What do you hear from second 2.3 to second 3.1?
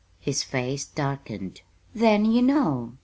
know.